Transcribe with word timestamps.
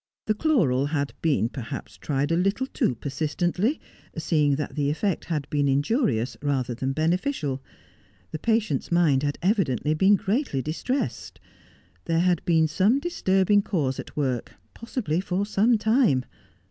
The 0.25 0.33
chloral 0.33 0.87
had 0.87 1.13
been 1.21 1.47
perhaps 1.47 1.95
tried 1.95 2.31
a 2.31 2.35
little 2.35 2.65
too 2.65 2.95
persistently, 2.95 3.79
seeing 4.17 4.55
that 4.55 4.73
the 4.73 4.89
effect 4.89 5.25
had 5.25 5.47
been 5.51 5.67
injurious 5.67 6.35
rather 6.41 6.73
than 6.73 6.91
beneficial. 6.91 7.61
The 8.31 8.39
patient's 8.39 8.91
mind 8.91 9.21
had 9.21 9.37
evidently 9.43 9.93
been 9.93 10.15
greatly 10.15 10.63
distressed. 10.63 11.39
There 12.05 12.21
had 12.21 12.43
been 12.45 12.67
some 12.67 12.97
disturbing 12.99 13.61
cause 13.61 13.99
at 13.99 14.17
work, 14.17 14.53
possibly 14.73 15.19
for 15.19 15.45
some 15.45 15.77
time. 15.77 16.25